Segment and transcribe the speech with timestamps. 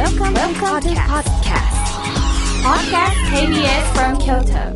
[0.00, 1.76] Welcome, Welcome to podcast.
[2.64, 4.72] Podcast KBS from Kyoto.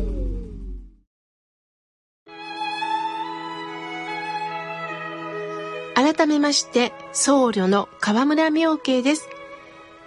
[5.95, 9.27] 改めまして、僧侶の河村明慶です。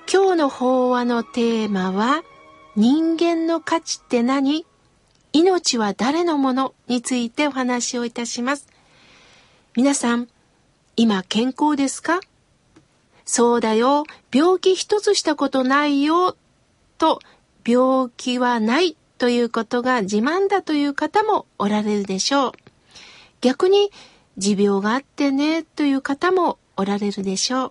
[0.09, 2.23] 今日の法話のテーマは、
[2.77, 4.67] 人間の価値って何？
[5.33, 6.75] 命は誰のもの？
[6.87, 8.69] についてお話をいたします。
[9.75, 10.29] 皆さん、
[10.95, 12.21] 今健康ですか？
[13.29, 16.35] そうだよ、病気一つしたことないよ、
[16.97, 17.21] と、
[17.63, 22.53] 病気はないということが自慢だという方もおられるでしょう。
[23.43, 23.93] 逆に、
[24.39, 27.71] 持病があってね、という方もおられるでしょう。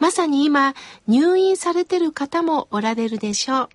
[0.00, 0.74] まさに今、
[1.06, 3.68] 入院されてる方もおられるでしょう。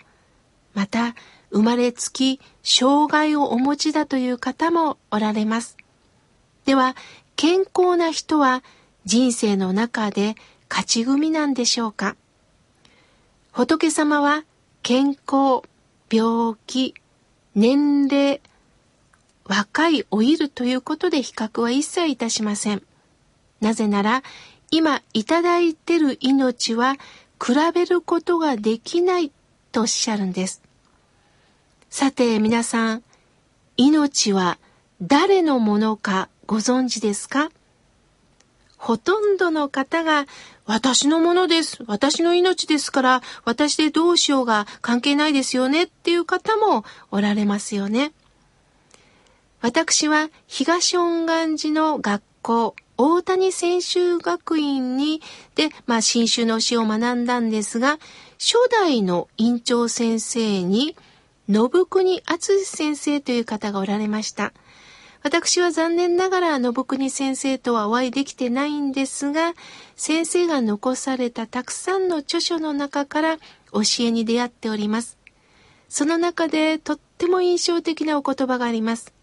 [0.74, 1.16] また、
[1.52, 5.78] 生まれつき、障害をお持ちだという方もおられます。
[6.66, 6.98] では、
[7.38, 8.62] 健康な人は
[9.06, 10.36] 人生の中で
[10.70, 12.16] 勝ち組なんでしょうか？
[13.52, 14.44] 仏様は
[14.84, 15.64] 健康、
[16.12, 16.94] 病気、
[17.56, 18.42] 年齢、
[19.46, 22.84] 若い老いるということで比較は一切いたしません。
[23.62, 24.24] なぜなら、
[24.70, 26.94] 今いただいてる命は
[27.42, 29.32] 比べることができない
[29.72, 30.62] とおっしゃるんです。
[31.90, 33.04] さて皆さん、
[33.78, 34.58] 命は
[35.02, 37.50] 誰のものかご存知ですか？
[38.78, 40.26] ほとんどの方が
[40.66, 41.84] 私のものです。
[41.88, 48.12] 私の命ですから私でどうしようが関係ないですよねっていう方もおられますよね。
[49.62, 55.22] 私は東恩願寺の学校、大谷専修学院に、
[55.56, 57.98] で、まあ、新種の詩を学んだんですが、
[58.40, 60.96] 初代の院長先生に、
[61.50, 64.54] 信国敦先生という方がおられました。
[65.24, 69.54] 私は残念ながら信国先生とはお会いできてないんですが、
[69.96, 73.38] 先生が残されたたくさんの著書の中から
[73.72, 75.18] 教えに出会っております。
[75.90, 79.14] その中でとっても印象的なお言葉があります。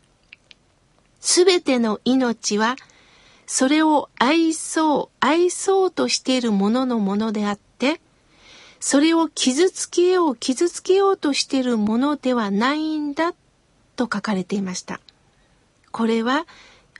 [1.20, 2.76] すべての命は、
[3.46, 8.00] それを愛そう、愛そうとしているもののものであって、
[8.80, 13.32] それを傷つけよう、傷つけようとしているものではないんだ、
[13.96, 15.00] と書かれていました。
[15.94, 16.44] これは、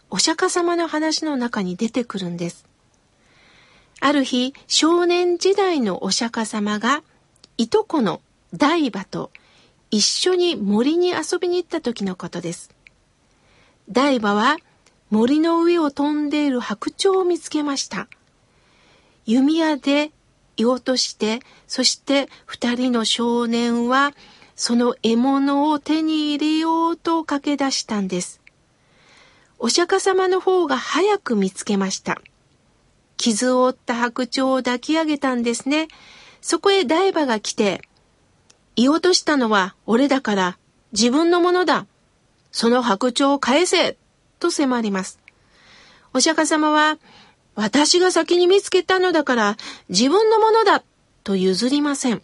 [0.08, 2.64] お釈迦様の話の中に出てくるんです。
[3.98, 7.02] ある日、少年時代のお釈迦様が、
[7.58, 8.20] いとこの
[8.56, 9.32] 大馬と
[9.90, 12.70] 一緒に森に遊びに行った時のことです。
[13.90, 14.58] 大馬は
[15.10, 18.06] 森の上を飛んでいる白鳥を見つけました。
[19.26, 20.12] 弓矢で
[20.56, 24.12] 射落として、そして二人の少年は
[24.54, 28.43] その獲物を手に入れようと駆け出したんです。
[29.64, 32.20] お釈迦様の方が早く見つけました。
[33.16, 35.88] 傷を負った白鳥を抱き上げたんですね。
[36.42, 37.80] そこへ大馬が来て、
[38.76, 40.58] 射落としたのは俺だから
[40.92, 41.86] 自分のものだ。
[42.52, 43.96] その白鳥を返せ
[44.38, 45.18] と迫ります。
[46.12, 46.98] お釈迦様は、
[47.54, 49.56] 私が先に見つけたのだから
[49.88, 50.84] 自分のものだ
[51.22, 52.20] と譲りません。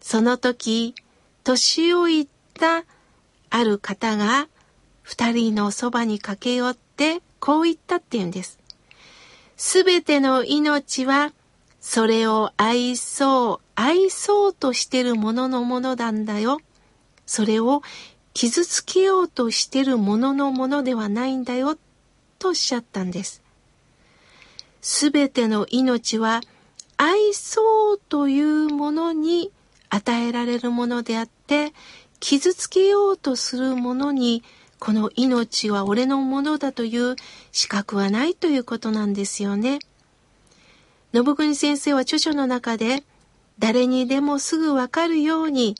[0.00, 0.94] その時、
[1.42, 2.84] 年老いた
[3.50, 4.46] ある方が
[5.10, 8.60] 二人のそばに駆け寄ってこう言ったっていうんです。
[9.56, 11.32] すべての命は
[11.80, 16.60] それを愛そう、愛そうとしてるもののものなんだよ。
[17.26, 17.82] それを
[18.34, 21.76] 傷つけようとしてるもののものではないんだよ、
[22.38, 23.42] とおっしゃったんです。
[24.80, 26.40] すべての命は
[26.98, 29.50] 愛そうというものに
[29.88, 31.72] 与えられるものであって、
[32.20, 34.44] 傷つけようとするものに、
[34.80, 37.14] この命は俺のものだという
[37.52, 39.78] 資格はないということなんですよね。
[41.12, 43.04] 信国先生は著書の中で、
[43.58, 45.76] 誰にでもすぐわかるように、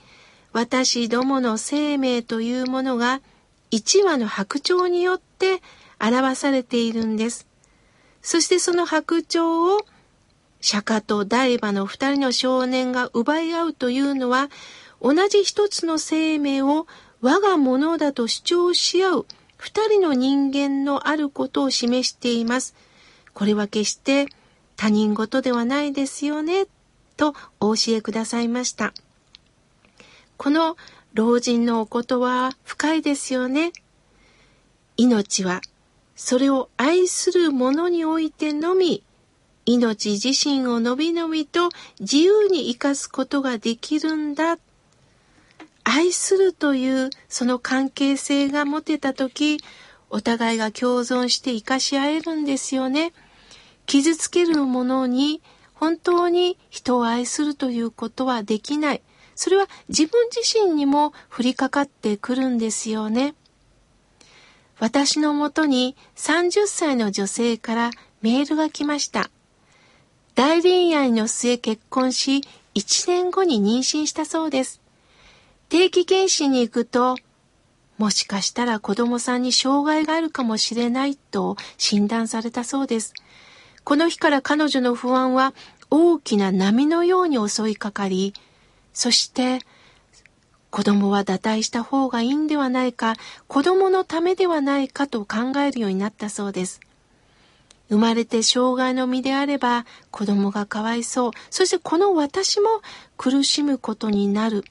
[0.53, 3.23] 私どもの生命というものが
[3.71, 5.63] 一羽の白鳥によって
[5.99, 7.47] 表されているんです。
[8.21, 9.81] そしてその白鳥を
[10.61, 14.51] 釈迦と大馬の二人の少年が奪い合うというのは
[15.01, 16.87] 同じ一つの生命を
[17.23, 19.27] 我がものだと主張し合う
[19.57, 22.75] 二人の人間のあることを示しています。
[23.35, 24.27] これは決して
[24.77, 26.67] 他人事ではないですよね、
[27.19, 28.95] とお教えくださいました。
[30.39, 30.79] この
[31.13, 33.73] 老人のお言葉は深いですよね。
[34.97, 35.61] 命は
[36.17, 39.03] それを愛する者においてのみ、
[39.67, 41.69] 命自身をのびのびと
[42.01, 44.59] 自由に生かすことができるんだ。
[45.85, 49.59] 愛するというその関係性が持てたとき、
[50.11, 53.13] お互いが共存して生かし合えるんですよね。
[53.87, 55.41] 傷つけるものに
[55.75, 59.03] 本当に人を愛するということはできない。
[59.35, 63.35] それは自分自身にも降りかかってくるんですよね。
[64.79, 67.91] 私のもとに30歳の女性から
[68.23, 69.31] メールが来ました。
[70.35, 72.43] 大恋愛の末結婚し、
[72.75, 74.80] 1年後に妊娠したそうです。
[75.71, 77.15] 定期検診に行くと、
[77.97, 83.15] もしかしたら子供さんに障害があるかもしれないと診断されたそうです。
[83.85, 85.55] この日から彼女の不安は
[85.89, 88.35] 大きな波のように襲いかかり、
[88.93, 89.61] そして
[90.71, 93.15] 子供は堕胎した方がいいんではないか、
[93.47, 96.81] 子供のためではないかと考えるようになったそうです。
[97.91, 101.31] 生まれて障害の身であれば子供がかわいそう。
[101.49, 102.69] そしてこの私も
[103.17, 104.65] 苦しむことになる。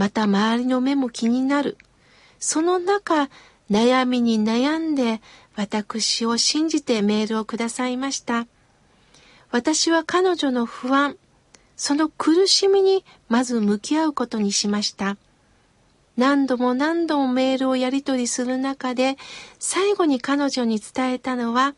[0.00, 1.76] また周りの目も気になる。
[2.38, 3.28] その中、
[3.70, 5.20] 悩みに悩んで
[5.56, 8.46] 私を信じてメールをくださいました。
[9.50, 11.18] 私は彼女の不安、
[11.76, 15.18] その苦しみにまず向き合うことにしました。
[16.16, 19.18] 何度も何度もメールをやり取りする中で、
[19.58, 21.74] 最後に彼女に伝えたのは、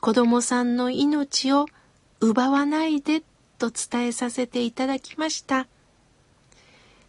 [0.00, 1.66] 子供さんの命を
[2.20, 3.22] 奪わないで
[3.58, 5.66] と伝えさせていただきました。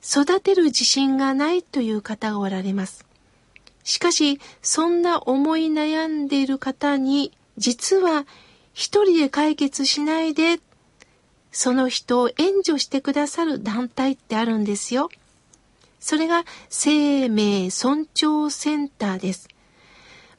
[0.08, 3.06] 育てる自信がないという方がおられます。
[3.84, 8.26] しかし、そんな思い悩んでいる方に、実は
[8.74, 10.60] 一人で解決しないで
[11.56, 15.10] その人を援助してくださる団体ってあるんですよ。
[16.02, 19.48] それが生命尊重センターです。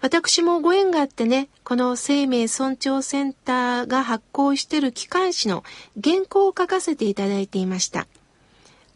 [0.02, 5.64] 私もご縁があってね、この生命尊重センターが発行している機関誌の
[6.04, 8.06] 原稿を書かせていただいていました。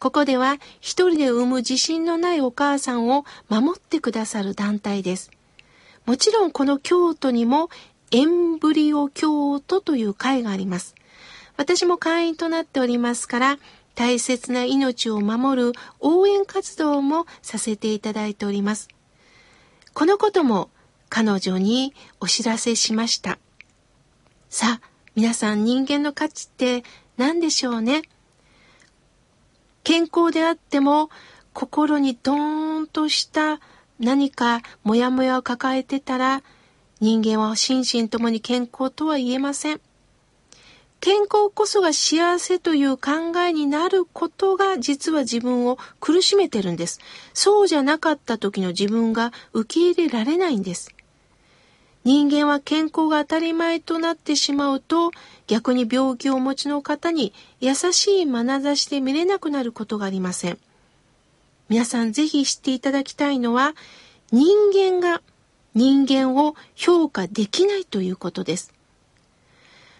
[0.01, 5.29] ここでは一人で産む自信のないお母さんを守ってくださる団体です。
[6.07, 7.69] もちろんこの京都にも
[8.09, 10.95] エンブリオ京都という会があります。
[11.55, 13.59] 私も会員となっておりますから、
[13.93, 18.87] 大切な命を守る応援活動もさせていただいております。
[19.93, 20.71] このことも
[21.09, 23.37] 彼女にお知らせしました。
[24.49, 26.83] さあ、皆さん人間の価値って
[27.17, 28.01] 何でしょうね？
[29.83, 31.09] 健康であっても
[31.53, 33.59] 心にドーンとした
[33.99, 36.43] 何かモヤモヤを抱えてたら
[36.99, 39.81] 人間は心身ともに健康とは言えません。
[40.99, 46.99] 健康こそが幸せという考えになることが実は自分を苦しめてるんです。
[47.33, 50.93] そうじゃなかった時の自分が受け入れられないんです。
[52.03, 55.11] 人間は健康が当たり前となってしまうと
[55.47, 60.57] 逆に病気をお持ちの方に優しい眼差しで見れなくなることがありません。
[61.69, 63.75] 皆さんぜひ知っていただきたいのは
[64.31, 65.21] 人間が
[65.73, 68.73] 人間を評価できないということです。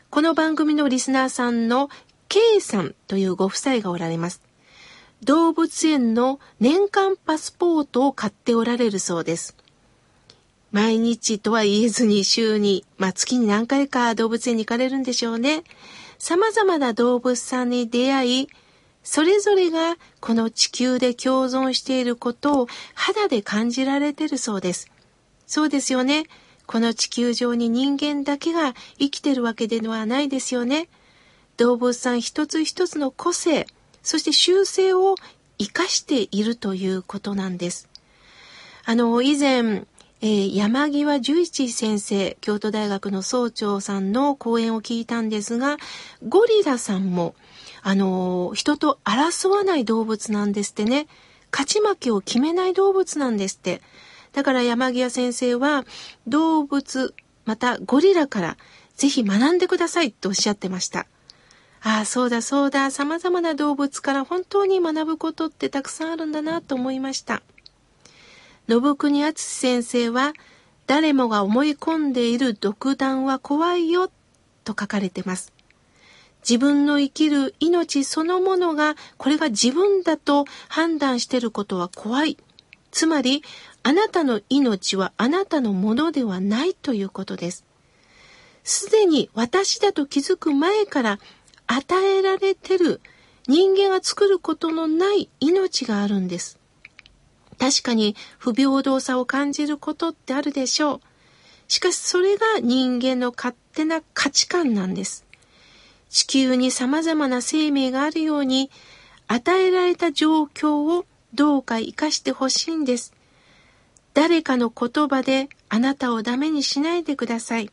[0.10, 1.90] この番組のリスナーさんの
[2.28, 4.42] K さんというご夫妻がおられます。
[5.24, 9.56] 動物園の年間パスポートを買っておられるそうです。
[10.72, 15.64] 毎日とは言えずに週に、まあ、月に何回か動物園に行かれるんでしょうね。
[16.18, 18.50] 様々な動物さんに出会い、
[19.04, 24.90] それぞれがこの地球で共存していることを肌で感じられてるそうです。
[25.46, 26.26] そうですよね。
[26.68, 30.88] この地球上に人間だけが生きてるわけではないですよね。
[31.58, 33.68] 動物さん一つ一つの個性、
[34.04, 35.16] そして習性を
[35.58, 37.90] 生かしているということなんです。
[38.86, 39.86] あの、以前、
[40.24, 45.78] えー、山際十一先生、京都大学の総長さんの講演を聞いたんですが、
[46.28, 47.34] ゴリラさんも、
[47.82, 51.08] あの、人と争わない動物なんですってね。
[51.52, 53.82] 勝ち負けを決めない動物なんですって。
[54.32, 55.86] だから山際先生は
[56.28, 57.14] 動物、
[57.46, 58.58] またゴリラから
[58.96, 61.08] ぜひ学んでくださいとおっしゃってました。
[61.82, 67.42] ああ、そうだそうだ、様々な動物から本当に学ぶことってたくさんあるんだなと思いました。
[68.72, 70.32] 信国敦先生は、
[70.88, 74.08] 誰もが思い込んでいる独断は怖いよ
[74.64, 75.52] と書かれてます。
[76.48, 82.38] 自分の生きる命そのものがこれが自分だと判断してることは怖い。
[82.92, 83.44] つまり
[83.84, 87.66] あなたの命はあなたのものではないということです。
[88.64, 91.20] すでに私だと気づく前から
[91.68, 93.02] 与えられてる
[93.48, 96.61] 人間が作ることのない命があるんです。
[97.62, 101.02] 確かに不平等さを感じることってあるでしょう。
[101.68, 105.28] しかしそれが人間の勝手な価値観なんです。
[106.10, 108.72] 地球に様々な生命があるように
[109.28, 113.14] 与えられた状況をどうか生かしてほしいんです。
[114.16, 117.70] 誰かの言葉であなたをダメにしないでください。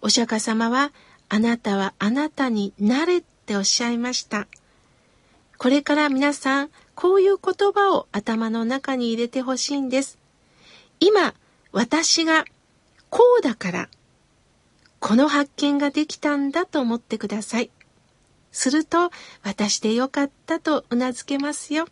[0.00, 0.92] お釈迦様は
[1.28, 4.46] あなたはあなたになれっておっしゃいました。
[5.60, 10.16] これから皆さん、こういう言葉を頭の中に入れてほしいんです。
[11.00, 11.34] 今、
[11.70, 12.46] 私が
[13.10, 13.90] こうだから、
[15.00, 17.70] この発見ができたんだと思ってください。
[18.50, 19.10] すると、
[19.42, 21.84] 私でよかったと頷けますよ。